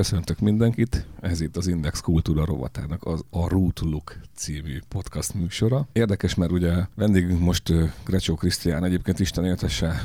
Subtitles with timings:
[0.00, 5.88] Köszöntök mindenkit, ez itt az Index Kultúra rovatának az a Root Look című podcast műsora.
[5.92, 7.72] Érdekes, mert ugye vendégünk most
[8.04, 10.02] Grecsó Krisztián, egyébként Isten éltesse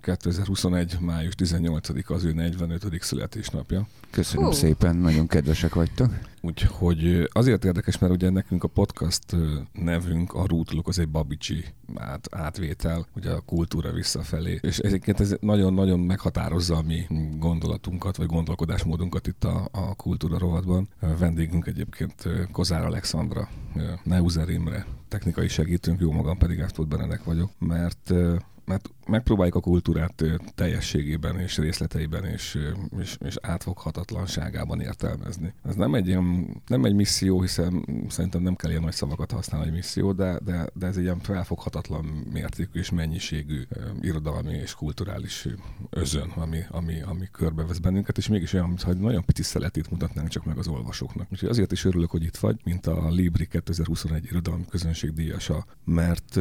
[0.00, 0.96] 2021.
[1.00, 2.86] május 18 az ő 45.
[3.00, 3.86] születésnapja.
[4.10, 4.52] Köszönöm Hú.
[4.52, 6.18] szépen, nagyon kedvesek vagytok.
[6.40, 9.36] Úgyhogy azért érdekes, mert ugye nekünk a podcast
[9.72, 11.64] nevünk, a Rootluk, az egy babicsi
[11.94, 14.58] át, átvétel, ugye a kultúra visszafelé.
[14.62, 17.06] És egyébként ez nagyon-nagyon meghatározza a mi
[17.38, 20.88] gondolatunkat, vagy gondolkodásmódunkat itt a, a kultúra rovatban.
[21.00, 23.48] A vendégünk egyébként Kozár Alexandra,
[24.02, 28.12] Neuzer Imre, technikai segítőnk, jó magam pedig Ártót Benedek vagyok, mert
[28.68, 32.58] mert megpróbáljuk a kultúrát teljességében és részleteiben és,
[33.00, 35.54] és, és átfoghatatlanságában értelmezni.
[35.64, 39.66] Ez nem egy, ilyen, nem egy misszió, hiszen szerintem nem kell ilyen nagy szavakat használni,
[39.66, 43.62] egy misszió, de, de, de ez egy ilyen felfoghatatlan mértékű és mennyiségű
[44.00, 45.48] irodalmi és kulturális
[45.90, 50.44] özön, ami, ami, ami körbevesz bennünket, és mégis olyan, mintha nagyon pici szeletét mutatnánk csak
[50.44, 51.28] meg az olvasóknak.
[51.32, 56.40] Úgyhogy azért is örülök, hogy itt vagy, mint a Libri 2021 irodalmi közönségdíjasa, mert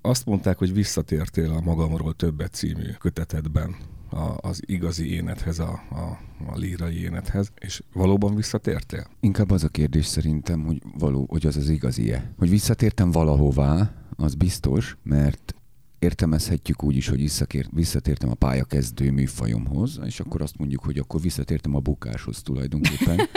[0.00, 3.76] azt mondták, hogy visszatértél a Magamról többet című kötetedben
[4.10, 6.18] a, az igazi énethez, a, a,
[6.52, 9.06] a lírai énethez, és valóban visszatértél?
[9.20, 12.32] Inkább az a kérdés szerintem, hogy, való, hogy az az igazi-e.
[12.38, 15.54] Hogy visszatértem valahová, az biztos, mert
[15.98, 17.30] értelmezhetjük úgy is, hogy
[17.70, 23.20] visszatértem a pályakezdő műfajomhoz, és akkor azt mondjuk, hogy akkor visszatértem a bukáshoz tulajdonképpen.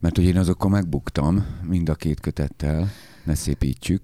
[0.00, 2.90] Mert hogy én azokkal megbuktam mind a két kötettel,
[3.26, 4.02] ne szépítsük,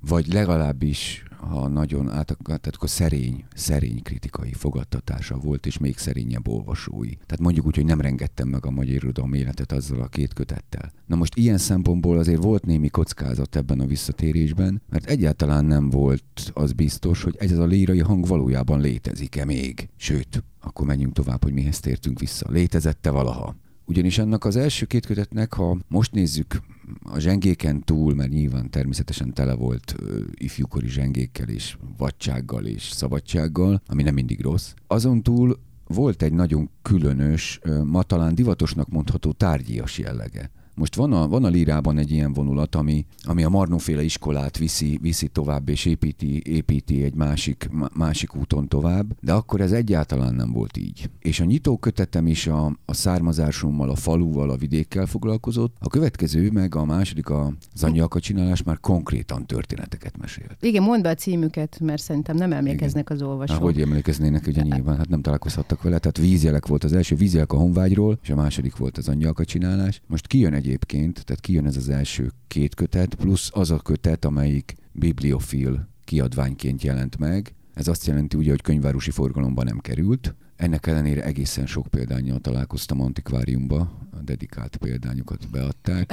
[0.00, 6.48] vagy legalábbis ha nagyon át, tehát akkor szerény, szerény kritikai fogadtatása volt, és még szerényebb
[6.48, 7.10] olvasói.
[7.10, 10.92] Tehát mondjuk úgy, hogy nem rengettem meg a magyar irodalom életet azzal a két kötettel.
[11.06, 16.50] Na most ilyen szempontból azért volt némi kockázat ebben a visszatérésben, mert egyáltalán nem volt
[16.52, 19.88] az biztos, hogy ez a lírai hang valójában létezik-e még.
[19.96, 22.50] Sőt, akkor menjünk tovább, hogy mihez tértünk vissza.
[22.50, 23.56] Létezette valaha?
[23.84, 26.60] Ugyanis annak az első két kötetnek, ha most nézzük
[27.02, 29.94] a zsengéken túl, mert nyilván természetesen tele volt
[30.34, 34.72] ifjúkori zsengékkel és vadsággal és szabadsággal, ami nem mindig rossz.
[34.86, 40.50] Azon túl volt egy nagyon különös, ma talán divatosnak mondható tárgyias jellege.
[40.76, 44.98] Most van a, van a lírában egy ilyen vonulat, ami, ami a Marnóféle iskolát viszi,
[45.02, 50.52] viszi tovább, és építi, építi egy másik, másik úton tovább, de akkor ez egyáltalán nem
[50.52, 51.10] volt így.
[51.18, 56.74] És a nyitókötetem is a, a származásommal, a faluval, a vidékkel foglalkozott, a következő meg
[56.74, 60.56] a második, a anyjaka csinálás már konkrétan történeteket mesélt.
[60.60, 63.16] Igen, mondd be a címüket, mert szerintem nem emlékeznek Igen.
[63.16, 63.62] az olvasók.
[63.62, 65.98] hogy emlékeznének, ugye nyilván, hát nem találkozhattak vele.
[65.98, 70.00] Tehát vízjelek volt az első, vízjelek a honvágyról, és a második volt az anyjaka csinálás.
[70.06, 74.24] Most kijön egy egyébként, tehát kijön ez az első két kötet, plusz az a kötet,
[74.24, 77.54] amelyik bibliofil kiadványként jelent meg.
[77.74, 80.34] Ez azt jelenti ugye, hogy könyvvárosi forgalomba nem került.
[80.56, 83.78] Ennek ellenére egészen sok példányjal találkoztam antikváriumba,
[84.10, 86.12] a dedikált példányokat beadták.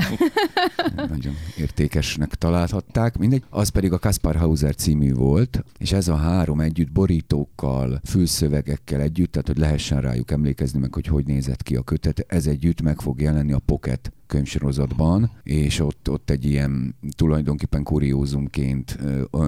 [1.10, 3.18] Nagyon értékesnek találhatták.
[3.18, 3.44] Mindegy.
[3.50, 9.32] Az pedig a Kaspar Hauser című volt, és ez a három együtt borítókkal, fülszövegekkel együtt,
[9.32, 13.00] tehát hogy lehessen rájuk emlékezni meg, hogy hogy nézett ki a kötet, ez együtt meg
[13.00, 19.00] fog jelenni a Pocket könyvsorozatban, és ott, ott egy ilyen tulajdonképpen kuriózumként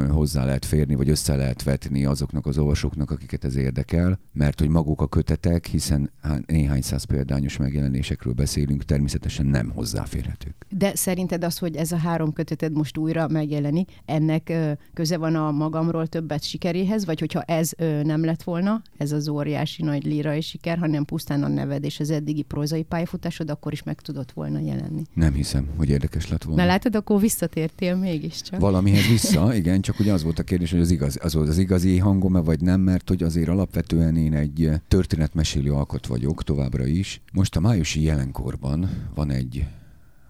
[0.09, 4.69] hozzá lehet férni, vagy össze lehet vetni azoknak az olvasóknak, akiket ez érdekel, mert hogy
[4.69, 6.11] maguk a kötetek, hiszen
[6.45, 10.65] néhány száz példányos megjelenésekről beszélünk, természetesen nem hozzáférhetők.
[10.69, 14.53] De szerinted az, hogy ez a három köteted most újra megjelenik, ennek
[14.93, 17.71] köze van a magamról többet sikeréhez, vagy hogyha ez
[18.03, 22.09] nem lett volna, ez az óriási nagy lírai siker, hanem pusztán a neved és az
[22.09, 25.01] eddigi prózai pályafutásod, akkor is meg tudott volna jelenni.
[25.13, 26.61] Nem hiszem, hogy érdekes lett volna.
[26.61, 28.59] Na látod, akkor visszatértél mégiscsak.
[28.59, 31.97] Valamihez vissza, igen, csak ugye az volt a kérdés, hogy az, igaz, az az igazi
[31.97, 37.21] hangom-e, vagy nem, mert hogy azért alapvetően én egy történetmesélő alkot vagyok továbbra is.
[37.33, 39.65] Most a májusi jelenkorban van egy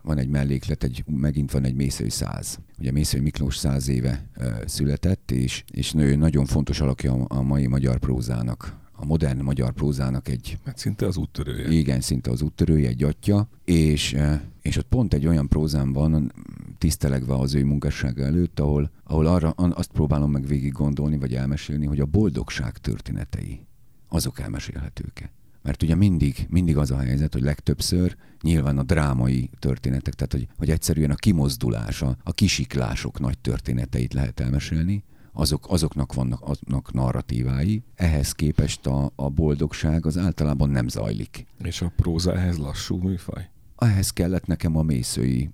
[0.05, 2.59] van egy melléklet, egy, megint van egy Mészői száz.
[2.79, 7.67] Ugye Mészői Miklós száz éve ö, született, és, és nő nagyon fontos alakja a mai
[7.67, 10.57] magyar prózának a modern magyar prózának egy...
[10.65, 11.69] Hát szinte az úttörője.
[11.69, 16.31] Igen, szinte az úttörője, egy atya, és, eh, és ott pont egy olyan prózám van,
[16.77, 21.85] tisztelegve az ő munkássága előtt, ahol, ahol arra azt próbálom meg végig gondolni, vagy elmesélni,
[21.85, 23.65] hogy a boldogság történetei,
[24.09, 25.31] azok elmesélhetők-e.
[25.61, 30.47] Mert ugye mindig, mindig az a helyzet, hogy legtöbbször nyilván a drámai történetek, tehát hogy,
[30.57, 35.03] hogy egyszerűen a kimozdulása, a kisiklások nagy történeteit lehet elmesélni,
[35.35, 41.45] azok, azoknak vannak azoknak narratívái, ehhez képest a, a boldogság az általában nem zajlik.
[41.63, 43.49] És a próza ehhez lassú műfaj?
[43.77, 45.49] Ehhez kellett nekem a mészői,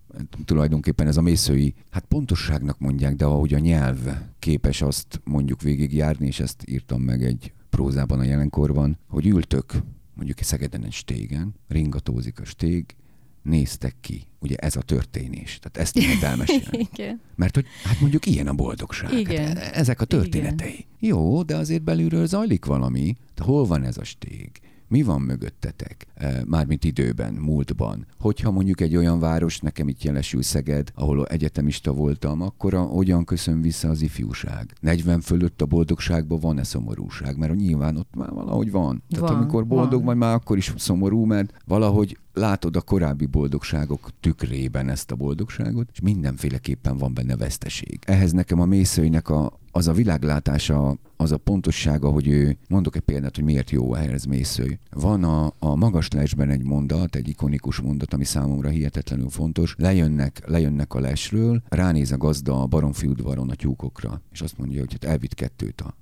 [0.45, 3.99] tulajdonképpen ez a mészői, hát pontosságnak mondják, de ahogy a nyelv
[4.39, 9.73] képes azt mondjuk végigjárni, és ezt írtam meg egy prózában a jelenkorban, hogy ültök
[10.13, 12.95] mondjuk egy Szegeden egy stégen, ringatózik a stég,
[13.41, 14.23] néztek ki.
[14.39, 15.59] Ugye ez a történés.
[15.61, 16.87] Tehát ezt lehet elmesélni.
[16.93, 17.21] Igen.
[17.35, 19.13] Mert hogy hát mondjuk ilyen a boldogság.
[19.13, 19.57] Igen.
[19.57, 20.85] Hát ezek a történetei.
[20.99, 23.15] Jó, de azért belülről zajlik valami.
[23.35, 24.49] De hol van ez a stég?
[24.87, 26.07] Mi van mögöttetek?
[26.15, 28.05] E, Mármint időben, múltban.
[28.19, 33.23] Hogyha mondjuk egy olyan város, nekem itt jelesül Szeged, ahol egyetemista voltam, akkor a, hogyan
[33.25, 34.73] köszön vissza az ifjúság?
[34.81, 37.37] 40 fölött a boldogságban van-e szomorúság?
[37.37, 39.03] Mert nyilván ott már valahogy van.
[39.09, 40.05] Tehát Van, amikor boldog van.
[40.05, 45.89] vagy, már akkor is szomorú, mert valahogy látod a korábbi boldogságok tükrében ezt a boldogságot,
[45.91, 47.99] és mindenféleképpen van benne veszteség.
[48.05, 53.01] Ehhez nekem a mészőinek a, az a világlátása, az a pontossága, hogy ő, mondok egy
[53.01, 54.79] példát, hogy miért jó ehhez mészői.
[54.89, 59.75] Van a, a magas lesben egy mondat, egy ikonikus mondat, ami számomra hihetetlenül fontos.
[59.77, 64.79] Lejönnek, lejönnek a lesről, ránéz a gazda a baromfi udvaron a tyúkokra, és azt mondja,
[64.79, 65.95] hogy hát elvitt kettőt a,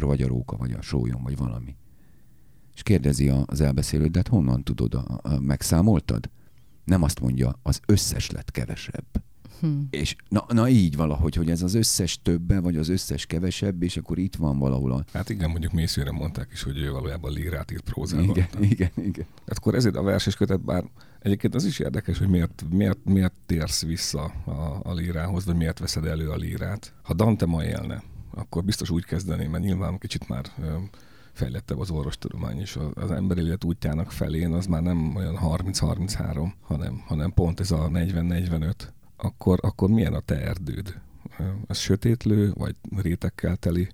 [0.00, 1.76] vagy a róka, vagy a sólyom, vagy valami.
[2.78, 6.30] És kérdezi a- az elbeszélő, de hát honnan tudod, a, a, megszámoltad?
[6.84, 9.04] Nem azt mondja, az összes lett kevesebb.
[9.60, 9.68] Hm.
[9.90, 13.96] És na, na így valahogy, hogy ez az összes többe, vagy az összes kevesebb, és
[13.96, 15.04] akkor itt van valahol a...
[15.12, 18.28] Hát igen, mondjuk mészőre mondták is, hogy ő valójában lírát írt prózában.
[18.28, 19.26] Igen, igen, igen.
[19.46, 20.84] Hát akkor ezért a verses kötet, bár
[21.20, 25.78] egyébként az is érdekes, hogy miért, miért, miért térsz vissza a, a lírához, vagy miért
[25.78, 26.94] veszed elő a lírát.
[27.02, 30.76] Ha Dante ma élne, akkor biztos úgy kezdeném, mert nyilván kicsit már ö,
[31.38, 32.62] fejlettebb az orvostudomány.
[32.74, 37.70] A- Az ember élet útjának felén az már nem olyan 30-33, hanem, hanem pont ez
[37.70, 38.72] a 40-45.
[39.16, 41.00] Akkor, akkor milyen a te erdőd?
[41.66, 43.88] Ez sötétlő, vagy rétekkel teli?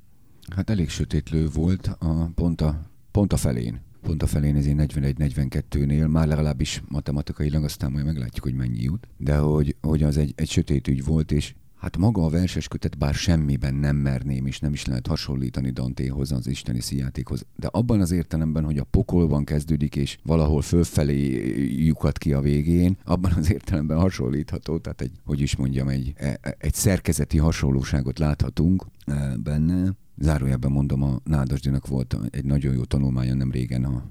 [0.57, 2.81] Hát elég sötétlő volt a, pont, a,
[3.11, 3.81] pont a felén.
[4.01, 9.09] Pont a felén ez 41-42-nél, már legalábbis matematikailag, aztán majd meglátjuk, hogy mennyi jut.
[9.17, 11.55] De hogy, hogy az egy, egy sötét ügy volt, és
[11.85, 16.33] hát maga a verses kötet, bár semmiben nem merném, és nem is lehet hasonlítani Dantéhoz,
[16.33, 22.19] az isteni szíjátékhoz, de abban az értelemben, hogy a pokolban kezdődik, és valahol fölfelé lyukat
[22.19, 26.75] ki a végén, abban az értelemben hasonlítható, tehát egy, hogy is mondjam, egy, e- egy
[26.75, 29.95] szerkezeti hasonlóságot láthatunk eh, benne.
[30.19, 34.05] Zárójelben mondom, a Nádasdinak volt egy nagyon jó tanulmánya nem régen a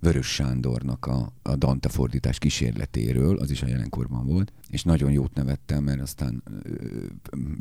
[0.00, 5.34] Vörös Sándornak a, a Dante fordítás kísérletéről, az is a jelenkorban volt, és nagyon jót
[5.34, 6.42] nevettem, mert aztán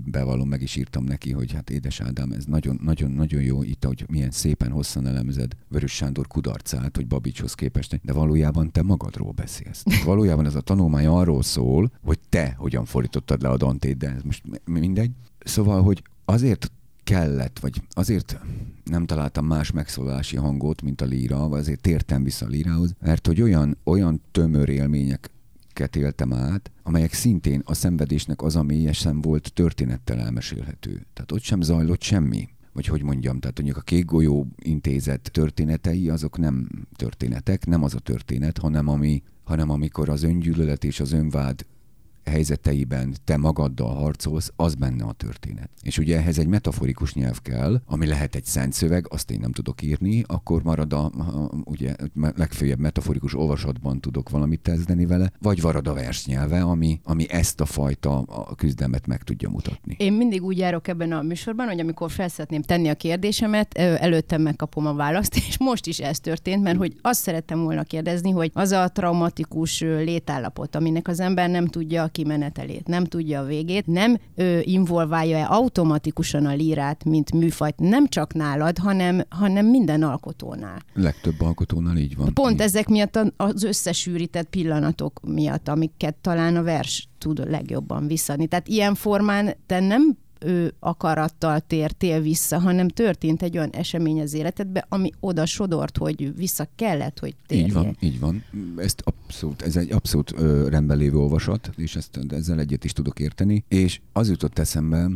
[0.05, 3.83] bevallom, meg is írtam neki, hogy hát édes Ádám, ez nagyon, nagyon, nagyon jó itt,
[3.83, 9.31] hogy milyen szépen hosszan elemzed Vörös Sándor kudarcát, hogy Babicshoz képest, de valójában te magadról
[9.31, 9.83] beszélsz.
[10.05, 14.21] Valójában ez a tanulmány arról szól, hogy te hogyan fordítottad le a Dantét, de ez
[14.21, 15.11] most mindegy.
[15.39, 16.71] Szóval, hogy azért
[17.07, 18.39] kellett, vagy azért
[18.83, 23.27] nem találtam más megszólalási hangot, mint a líra, vagy azért tértem vissza a lírához, mert
[23.27, 29.53] hogy olyan, olyan tömör élményeket éltem át, amelyek szintén a szenvedésnek az a mélyesen volt
[29.53, 31.05] történettel elmesélhető.
[31.13, 32.49] Tehát ott sem zajlott semmi.
[32.73, 37.93] Vagy hogy mondjam, tehát mondjuk a Kék Golyó intézet történetei, azok nem történetek, nem az
[37.93, 41.65] a történet, hanem, ami, hanem amikor az öngyűlölet és az önvád
[42.29, 45.69] helyzeteiben te magaddal harcolsz, az benne a történet.
[45.81, 49.51] És ugye ehhez egy metaforikus nyelv kell, ami lehet egy szent szöveg, azt én nem
[49.51, 51.11] tudok írni, akkor marad a,
[51.63, 51.95] ugye
[52.35, 57.65] legfőjebb metaforikus olvasatban tudok valamit kezdeni vele, vagy marad a versnyelve, ami, ami ezt a
[57.65, 59.95] fajta a küzdelmet meg tudja mutatni.
[59.99, 64.41] Én mindig úgy járok ebben a műsorban, hogy amikor fel szeretném tenni a kérdésemet, előttem
[64.41, 68.51] megkapom a választ, és most is ez történt, mert hogy azt szerettem volna kérdezni, hogy
[68.53, 74.17] az a traumatikus létállapot, aminek az ember nem tudja kimenetelét, nem tudja a végét, nem
[74.35, 80.81] ö, involválja-e automatikusan a lírát, mint műfajt, nem csak nálad, hanem, hanem minden alkotónál.
[80.93, 82.33] Legtöbb alkotónál így van.
[82.33, 82.61] Pont így.
[82.61, 88.47] ezek miatt az összesűrített pillanatok miatt, amiket talán a vers tud legjobban visszadni.
[88.47, 94.33] Tehát ilyen formán te nem ő akarattal tértél vissza, hanem történt egy olyan esemény az
[94.33, 97.67] életedbe, ami oda sodort, hogy vissza kellett, hogy térjél.
[97.67, 98.43] Így van, így van.
[98.77, 103.19] Ezt abszolút, ez egy abszolút ö, rendben lévő olvasat, és ezt, ezzel egyet is tudok
[103.19, 103.63] érteni.
[103.67, 105.09] És az jutott eszembe,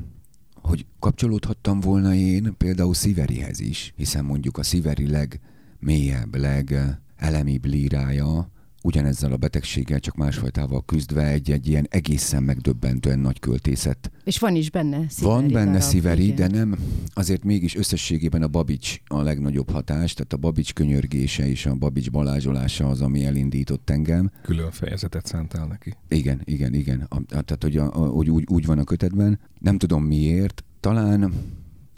[0.62, 8.50] hogy kapcsolódhattam volna én például Sziverihez is, hiszen mondjuk a Sziveri legmélyebb, legelemibb lírája
[8.84, 14.70] ugyanezzel a betegséggel, csak másfajtával küzdve egy-egy ilyen egészen megdöbbentően nagy költészet És van is
[14.72, 16.52] benne Sziveri van benne darab, sziveri, igen.
[16.52, 16.78] de nem,
[17.14, 22.12] azért mégis összességében a Babics a legnagyobb hatás, tehát a Babics könyörgése és a Babics
[22.12, 24.32] balázsolása az, ami elindított engem.
[24.42, 25.94] Külön fejezetet szántál neki.
[26.08, 27.06] Igen, igen, igen.
[27.10, 29.40] A, a- tehát, hogy, a, a, hogy úgy, úgy van a kötetben.
[29.60, 30.64] Nem tudom miért.
[30.80, 31.34] Talán,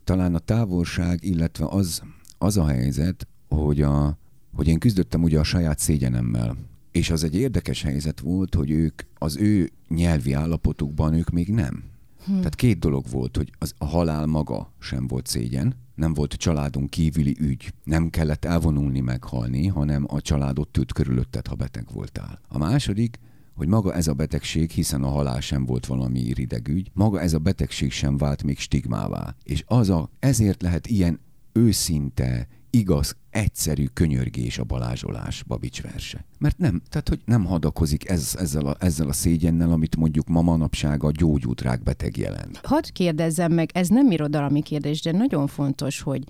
[0.04, 2.02] talán a távolság, illetve az,
[2.38, 4.18] az a helyzet, hogy, a,
[4.54, 6.58] hogy én küzdöttem ugye a saját szégyenemmel.
[6.94, 11.84] És az egy érdekes helyzet volt, hogy ők az ő nyelvi állapotukban ők még nem.
[12.26, 12.38] Hm.
[12.38, 16.88] Tehát két dolog volt, hogy az, a halál maga sem volt szégyen, nem volt családon
[16.88, 17.74] kívüli ügy.
[17.84, 22.40] Nem kellett elvonulni, meghalni, hanem a családot tűt körülötted, ha beteg voltál.
[22.48, 23.20] A második,
[23.56, 27.34] hogy maga ez a betegség, hiszen a halál sem volt valami irideg ügy, maga ez
[27.34, 29.36] a betegség sem vált még stigmává.
[29.44, 31.20] És az a, ezért lehet ilyen
[31.52, 36.26] őszinte, igaz, egyszerű könyörgés a balázsolás Babics verse.
[36.40, 40.42] Mert nem, tehát hogy nem hadakozik ez, ezzel, a, ezzel a szégyennel, amit mondjuk ma
[40.42, 42.60] manapság a gyógyútrák beteg jelent.
[42.64, 46.24] Hadd kérdezzem meg, ez nem irodalmi kérdés, de nagyon fontos, hogy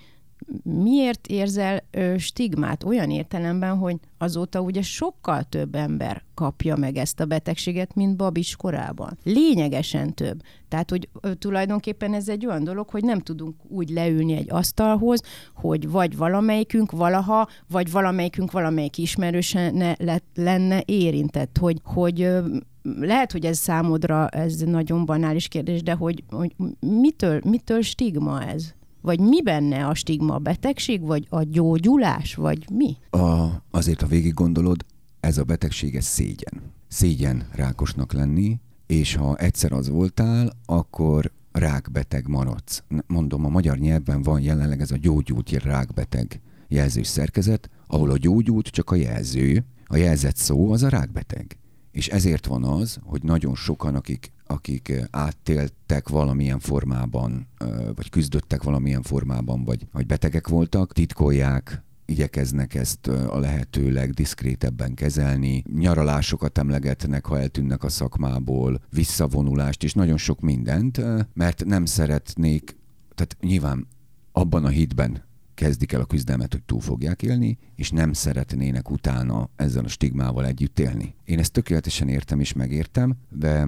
[0.63, 7.19] miért érzel ö, stigmát olyan értelemben, hogy azóta ugye sokkal több ember kapja meg ezt
[7.19, 9.17] a betegséget, mint Babis korában.
[9.23, 10.41] Lényegesen több.
[10.67, 15.21] Tehát, hogy ö, tulajdonképpen ez egy olyan dolog, hogy nem tudunk úgy leülni egy asztalhoz,
[15.55, 22.45] hogy vagy valamelyikünk valaha, vagy valamelyikünk valamelyik ismerősen ne, le, lenne érintett, hogy, hogy ö,
[22.83, 28.73] lehet, hogy ez számodra ez nagyon banális kérdés, de hogy, hogy mitől, mitől stigma ez?
[29.03, 30.33] Vagy mi benne a stigma?
[30.33, 32.98] A betegség, vagy a gyógyulás, vagy mi?
[33.10, 34.86] A, azért, ha végig gondolod,
[35.19, 36.62] ez a betegség, ez szégyen.
[36.88, 42.83] Szégyen rákosnak lenni, és ha egyszer az voltál, akkor rákbeteg maradsz.
[43.07, 48.67] Mondom, a magyar nyelvben van jelenleg ez a gyógyult rákbeteg jelzős szerkezet, ahol a gyógyult
[48.67, 51.57] csak a jelző, a jelzett szó az a rákbeteg.
[51.91, 57.48] És ezért van az, hogy nagyon sokan, akik akik áttéltek valamilyen formában,
[57.95, 65.63] vagy küzdöttek valamilyen formában, vagy, vagy betegek voltak, titkolják, igyekeznek ezt a lehető legdiszkrétebben kezelni,
[65.75, 71.01] nyaralásokat emlegetnek, ha eltűnnek a szakmából, visszavonulást, és nagyon sok mindent,
[71.33, 72.77] mert nem szeretnék,
[73.15, 73.88] tehát nyilván
[74.31, 79.50] abban a hitben kezdik el a küzdelmet, hogy túl fogják élni, és nem szeretnének utána
[79.55, 81.15] ezzel a stigmával együtt élni.
[81.25, 83.67] Én ezt tökéletesen értem és megértem, de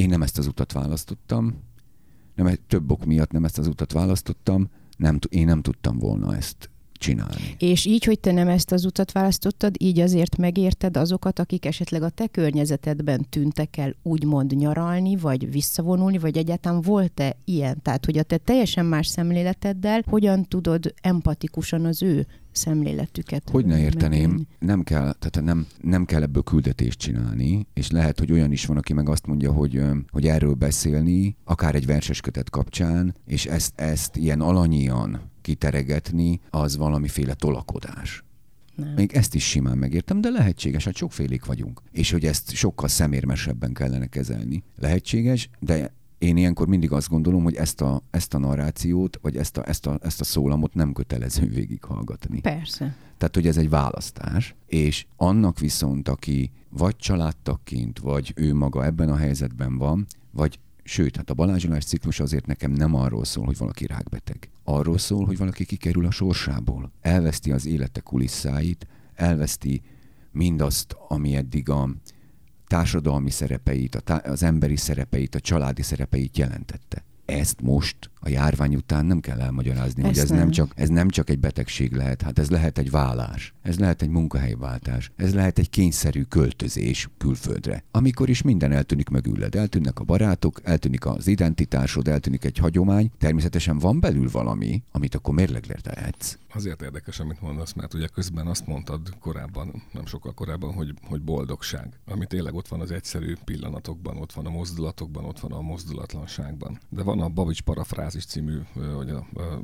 [0.00, 1.62] én nem ezt az utat választottam,
[2.34, 6.70] nem több ok miatt nem ezt az utat választottam, nem, én nem tudtam volna ezt
[7.00, 7.56] csinálni.
[7.58, 12.02] És így, hogy te nem ezt az utat választottad, így azért megérted azokat, akik esetleg
[12.02, 17.82] a te környezetedben tűntek el úgymond nyaralni, vagy visszavonulni, vagy egyáltalán volt-e ilyen?
[17.82, 23.48] Tehát, hogy a te teljesen más szemléleteddel hogyan tudod empatikusan az ő szemléletüket.
[23.50, 28.32] Hogy ne érteném, nem kell, tehát nem, nem kell ebből küldetést csinálni, és lehet, hogy
[28.32, 32.50] olyan is van, aki meg azt mondja, hogy, hogy erről beszélni, akár egy verses kötet
[32.50, 38.24] kapcsán, és ezt, ezt ilyen alanyian kiteregetni, az valamiféle tolakodás.
[38.74, 38.92] Nem.
[38.94, 41.82] Még ezt is simán megértem, de lehetséges, hát sokfélék vagyunk.
[41.92, 44.62] És hogy ezt sokkal szemérmesebben kellene kezelni.
[44.78, 49.56] Lehetséges, de én ilyenkor mindig azt gondolom, hogy ezt a, ezt a narrációt, vagy ezt
[49.56, 52.40] a, ezt, a, ezt a szólamot nem kötelező végighallgatni.
[52.40, 52.96] Persze.
[53.18, 59.08] Tehát, hogy ez egy választás, és annak viszont, aki vagy családtakként, vagy ő maga ebben
[59.08, 60.58] a helyzetben van, vagy
[60.90, 64.50] Sőt, hát a balázsolás ciklus azért nekem nem arról szól, hogy valaki rákbeteg.
[64.64, 66.92] Arról szól, hogy valaki kikerül a sorsából.
[67.00, 69.82] Elveszti az élete kulisszáit, elveszti
[70.32, 71.88] mindazt, ami eddig a
[72.66, 73.94] társadalmi szerepeit,
[74.24, 77.04] az emberi szerepeit, a családi szerepeit jelentette.
[77.30, 80.38] Ezt most a járvány után nem kell elmagyarázni, Ezt hogy ez nem.
[80.38, 84.02] nem, csak, ez nem csak egy betegség lehet, hát ez lehet egy vállás, ez lehet
[84.02, 87.84] egy munkahelyváltás, ez lehet egy kényszerű költözés külföldre.
[87.90, 93.78] Amikor is minden eltűnik mögüled, eltűnnek a barátok, eltűnik az identitásod, eltűnik egy hagyomány, természetesen
[93.78, 96.38] van belül valami, amit akkor mérlegre tehetsz.
[96.54, 101.22] Azért érdekes, amit mondasz, mert ugye közben azt mondtad korábban, nem sokkal korábban, hogy, hogy
[101.22, 105.60] boldogság, ami tényleg ott van az egyszerű pillanatokban, ott van a mozdulatokban, ott van a
[105.60, 106.78] mozdulatlanságban.
[106.88, 108.58] De van a Babics parafráz Fázis című,
[108.94, 109.62] vagy a, a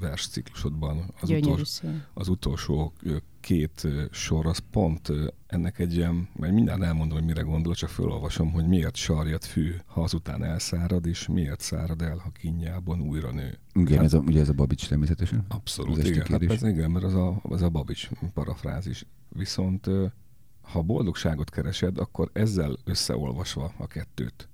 [0.00, 2.92] vers ciklusodban az, utolsó, az utolsó
[3.40, 5.12] két sor, az pont
[5.46, 9.74] ennek egy ilyen, mert mindjárt elmondom, hogy mire gondol, csak felolvasom, hogy miért sarjad fű,
[9.86, 13.58] ha azután elszárad, és miért szárad el, ha kinyában újra nő.
[13.72, 15.44] Igen, hát, ez a, ugye ez a Babics természetesen?
[15.48, 19.06] Abszolút, igen, hát ez, igen, mert az a, az a Babics parafrázis.
[19.28, 19.90] Viszont
[20.62, 24.48] ha boldogságot keresed, akkor ezzel összeolvasva a kettőt,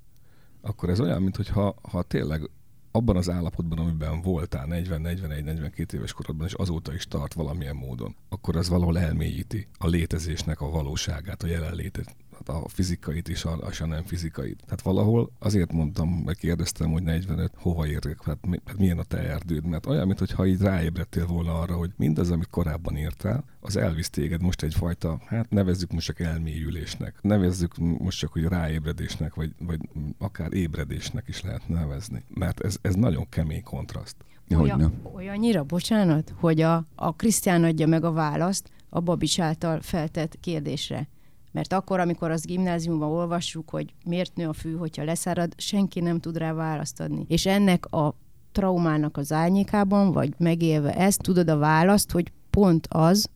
[0.61, 2.51] akkor ez olyan, mintha ha tényleg
[2.91, 8.57] abban az állapotban, amiben voltál 40-41-42 éves korodban, és azóta is tart valamilyen módon, akkor
[8.57, 14.03] az valahol elmélyíti a létezésnek a valóságát, a jelenlétet, a fizikait is, a, a nem
[14.05, 14.63] fizikait.
[14.65, 19.19] Tehát valahol azért mondtam, meg kérdeztem, hogy 45, hova értek, hát, hát milyen a te
[19.19, 24.11] erdőd, mert olyan, mintha így ráébredtél volna arra, hogy mindaz, amit korábban írtál, az elvisz
[24.11, 29.81] téged most egyfajta, hát nevezzük most csak elmélyülésnek, nevezzük most csak, hogy ráébredésnek, vagy, vagy
[30.19, 32.25] akár ébredésnek is lehet nevezni.
[32.35, 34.17] Mert ez, ez nagyon kemény kontraszt.
[34.57, 40.39] Olyan, olyannyira, bocsánat, hogy a, a Krisztián adja meg a választ a Babics által feltett
[40.41, 41.09] kérdésre.
[41.51, 46.21] Mert akkor, amikor az gimnáziumban olvassuk, hogy miért nő a fű, hogyha leszárad, senki nem
[46.21, 47.25] tud rá választ adni.
[47.29, 48.15] És ennek a
[48.53, 53.31] traumának az árnyékában, vagy megélve ezt, tudod a választ, hogy pont az,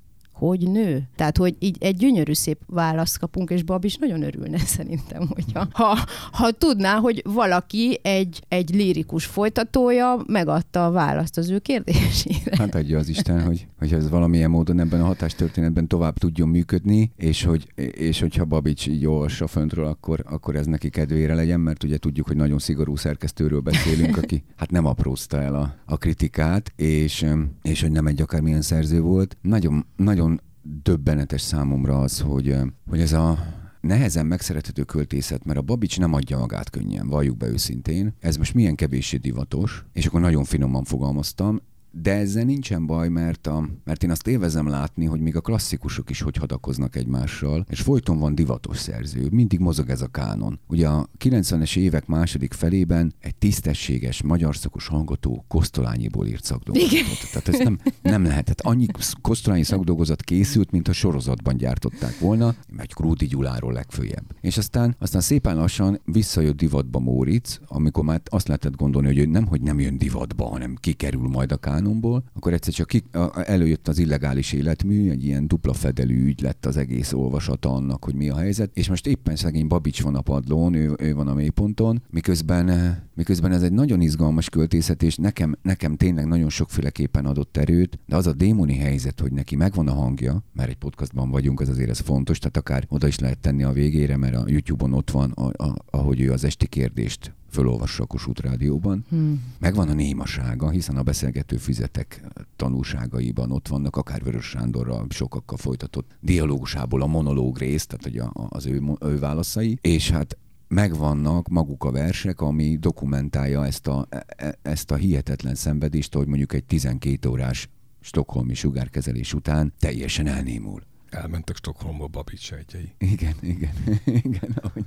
[0.48, 1.02] hogy nő.
[1.16, 5.68] Tehát, hogy így egy gyönyörű szép választ kapunk, és Bab is nagyon örülne szerintem, hogyha
[5.72, 5.98] ha,
[6.32, 12.56] ha tudná, hogy valaki egy, egy lirikus folytatója megadta a választ az ő kérdésére.
[12.56, 17.10] Hát adja az Isten, hogy, hogy ez valamilyen módon ebben a hatástörténetben tovább tudjon működni,
[17.16, 21.84] és, hogy, és hogyha Babics így olvassa föntről, akkor, akkor ez neki kedvére legyen, mert
[21.84, 26.72] ugye tudjuk, hogy nagyon szigorú szerkesztőről beszélünk, aki hát nem aprózta el a, a kritikát,
[26.76, 27.26] és,
[27.62, 29.36] és hogy nem egy akármilyen szerző volt.
[29.42, 30.31] Nagyon, nagyon
[30.62, 32.56] döbbenetes számomra az, hogy,
[32.88, 33.38] hogy ez a
[33.80, 38.14] nehezen megszerethető költészet, mert a Babics nem adja magát könnyen, valljuk be őszintén.
[38.20, 41.60] Ez most milyen kevéssé divatos, és akkor nagyon finoman fogalmaztam,
[41.92, 46.10] de ezzel nincsen baj, mert, a, mert én azt élvezem látni, hogy még a klasszikusok
[46.10, 50.60] is hogy hadakoznak egymással, és folyton van divatos szerző, mindig mozog ez a kánon.
[50.68, 57.30] Ugye a 90-es évek második felében egy tisztességes magyar szakos hallgató Kosztolányiból írt szakdolgozatot.
[57.32, 58.60] Tehát ez nem, nem lehetett.
[58.60, 58.86] Annyi
[59.20, 64.36] Kosztolányi szakdolgozat készült, mint a sorozatban gyártották volna, egy Krúdi Gyuláról legfőjebb.
[64.40, 69.26] És aztán, aztán szépen lassan visszajött divatba Móric, amikor már azt lehetett gondolni, hogy ő
[69.26, 73.02] nem, hogy nem jön divatba, hanem kikerül majd a kán Kánonból, akkor egyszer csak ki,
[73.12, 78.04] a, előjött az illegális életmű, egy ilyen dupla fedelű ügy lett az egész olvasata annak,
[78.04, 81.28] hogy mi a helyzet, és most éppen szegény Babics van a padlón, ő, ő van
[81.28, 87.26] a mélyponton, miközben, miközben ez egy nagyon izgalmas költészet, és nekem, nekem tényleg nagyon sokféleképpen
[87.26, 91.30] adott erőt, de az a démoni helyzet, hogy neki megvan a hangja, mert egy podcastban
[91.30, 94.44] vagyunk, az azért ez fontos, tehát akár oda is lehet tenni a végére, mert a
[94.46, 99.04] YouTube-on ott van, a, a, ahogy ő az esti kérdést fölolvassa a Kossuth Rádióban.
[99.08, 99.44] Hmm.
[99.58, 102.24] Megvan a némasága, hiszen a beszélgető fizetek
[102.56, 108.48] tanúságaiban ott vannak, akár Vörös Sándorral sokakkal folytatott dialógusából a monológ rész, tehát hogy a,
[108.48, 110.36] az ő, ő válaszai, és hát
[110.68, 116.26] megvannak maguk a versek, ami dokumentálja ezt a, e, e, ezt a hihetetlen szenvedést, hogy
[116.26, 117.68] mondjuk egy 12 órás
[118.00, 120.82] stokholmi sugárkezelés után teljesen elnémul
[121.14, 122.94] elmentek Stockholmba Babics egyei.
[122.98, 123.74] Igen, igen,
[124.24, 124.56] igen.
[124.60, 124.86] Ahogy...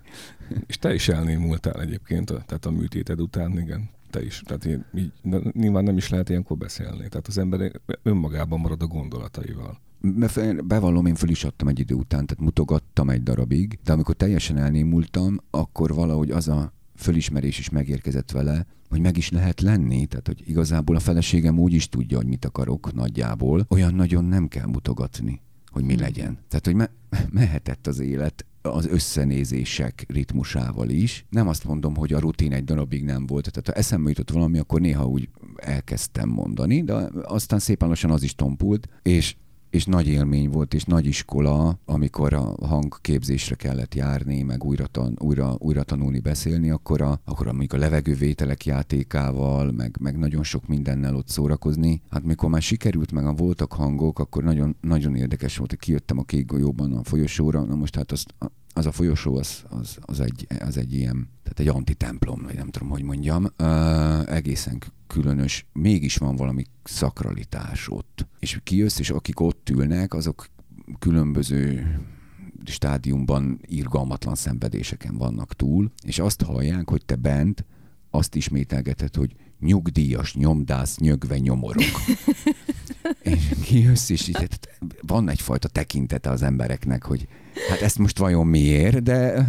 [0.66, 4.42] És te is elnémultál egyébként, tehát a műtéted után, igen, te is.
[4.46, 5.12] Tehát így, így,
[5.52, 7.08] nyilván nem is lehet ilyenkor beszélni.
[7.08, 9.80] Tehát az ember önmagában marad a gondolataival.
[10.66, 14.58] Bevallom, én föl is adtam egy idő után, tehát mutogattam egy darabig, de amikor teljesen
[14.58, 20.28] elnémultam, akkor valahogy az a fölismerés is megérkezett vele, hogy meg is lehet lenni, tehát
[20.28, 24.66] hogy igazából a feleségem úgy is tudja, hogy mit akarok nagyjából, olyan nagyon nem kell
[24.66, 25.42] mutogatni
[25.76, 26.38] hogy mi legyen.
[26.48, 26.92] Tehát, hogy me-
[27.30, 31.26] mehetett az élet az összenézések ritmusával is.
[31.30, 33.52] Nem azt mondom, hogy a rutin egy darabig nem volt.
[33.52, 38.24] Tehát ha eszembe jutott valami, akkor néha úgy elkezdtem mondani, de aztán szépen lassan az
[38.24, 39.36] is tompult, és
[39.76, 45.18] és nagy élmény volt, és nagy iskola, amikor a hangképzésre kellett járni, meg újra, tan,
[45.20, 50.68] újra, újra tanulni beszélni, akkor, a, akkor amikor a levegővételek játékával, meg, meg nagyon sok
[50.68, 52.02] mindennel ott szórakozni.
[52.10, 56.20] Hát mikor már sikerült, meg a voltak hangok, akkor nagyon, nagyon érdekes volt, hogy kijöttem
[56.20, 58.34] a kék golyóban a folyosóra, na most hát azt,
[58.74, 62.70] az a folyosó az, az, az, egy, az egy ilyen, tehát egy antitemplom, vagy nem
[62.70, 63.46] tudom, hogy mondjam,
[64.26, 68.28] egészen különös, mégis van valami szakralitás ott.
[68.40, 70.48] És kijössz, és akik ott ülnek, azok
[71.00, 71.96] különböző
[72.66, 77.66] stádiumban irgalmatlan szenvedéseken vannak túl, és azt hallják, hogy te bent
[78.10, 81.84] azt ismételgeted, hogy nyugdíjas nyomdász nyögve nyomorok.
[83.22, 84.48] és kijössz, és így,
[85.02, 87.28] van egyfajta tekintete az embereknek, hogy
[87.70, 89.46] hát ezt most vajon miért, de...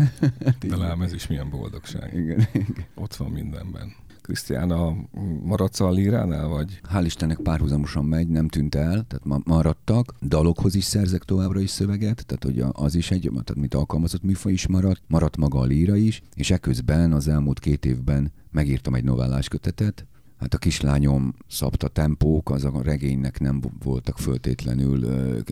[0.61, 2.15] de lám, ez is milyen boldogság.
[2.15, 2.87] Igen, igen.
[2.95, 3.95] Ott van mindenben.
[4.27, 4.97] Krisztián, a
[5.43, 6.81] maradsz a líránál, vagy?
[6.93, 10.15] Hál' Istennek párhuzamosan megy, nem tűnt el, tehát ma maradtak.
[10.23, 14.53] Dalokhoz is szerzek továbbra is szöveget, tehát hogy az is egy, tehát mint alkalmazott műfaj
[14.53, 19.05] is maradt, maradt maga a líra is, és eközben az elmúlt két évben megírtam egy
[19.05, 20.07] novellás kötetet,
[20.39, 25.07] hát a kislányom szabta tempók, az a regénynek nem voltak föltétlenül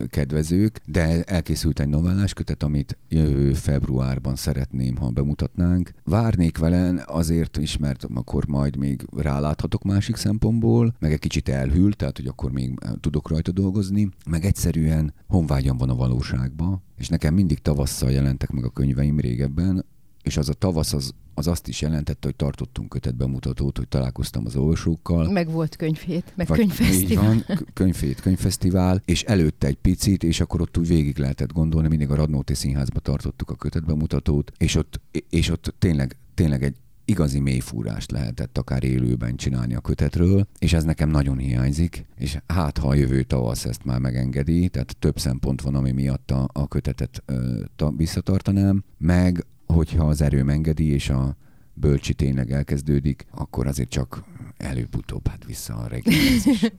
[0.09, 5.91] kedvezők, de elkészült egy novellás kötet, amit jövő februárban szeretném, ha bemutatnánk.
[6.03, 11.93] Várnék vele azért is, mert akkor majd még ráláthatok másik szempontból, meg egy kicsit elhűl,
[11.93, 17.33] tehát hogy akkor még tudok rajta dolgozni, meg egyszerűen honvágyam van a valóságba, és nekem
[17.33, 19.85] mindig tavasszal jelentek meg a könyveim régebben,
[20.25, 24.55] és az a tavasz az, az azt is jelentette, hogy tartottunk kötetbemutatót, hogy találkoztam az
[24.55, 25.31] olvasókkal.
[25.31, 27.33] Meg volt könyvét, meg Vagy, könyvfesztivál.
[27.33, 31.87] Így van, könyvét, könyvfesztivál, és előtte egy picit, és akkor ott úgy végig lehetett gondolni,
[31.87, 37.39] mindig a Radnóti Színházba tartottuk a kötetbemutatót, és ott, és ott tényleg, tényleg egy igazi
[37.39, 42.87] mélyfúrást lehetett akár élőben csinálni a kötetről, és ez nekem nagyon hiányzik, és hát ha
[42.87, 47.23] a jövő tavasz ezt már megengedi, tehát több szempont van, ami miatt a, a kötetet
[47.25, 51.35] ö, ta, visszatartanám, meg hogyha az erőm engedi, és a
[51.73, 54.23] bölcsi tényleg elkezdődik, akkor azért csak
[54.57, 56.59] előbb-utóbb hát vissza a reggelizés.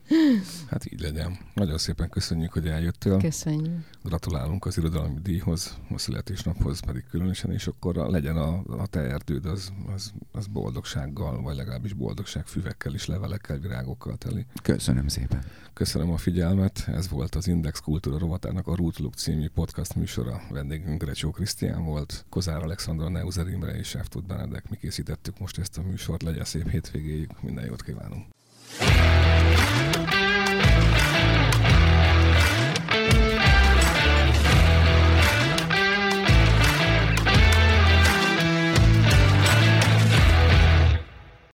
[0.69, 1.37] Hát így legyen.
[1.53, 3.17] Nagyon szépen köszönjük, hogy eljöttél.
[3.17, 3.89] Köszönjük.
[4.03, 9.45] Gratulálunk az irodalmi díjhoz, a születésnaphoz pedig különösen, és akkor legyen a, a te erdőd
[9.45, 14.45] az, az, az boldogsággal, vagy legalábbis boldogságfüvekkel és levelekkel, virágokkal teli.
[14.61, 15.43] Köszönöm szépen.
[15.73, 16.83] Köszönöm a figyelmet.
[16.87, 20.41] Ez volt az Index Kultúra rovatának a Rútluk című podcast műsora.
[20.49, 24.69] Vendégünk Grecsó Krisztián volt, Kozár Alexandra Neuzer Imre és Eftud Benedek.
[24.69, 26.23] Mi készítettük most ezt a műsort.
[26.23, 28.25] Legyen szép hétvégéjük minden jót kívánunk!